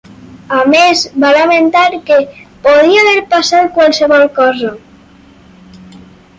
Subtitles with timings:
[0.59, 2.17] A més, va lamentar que
[2.65, 4.75] ‘podia haver passat qualsevol cosa’.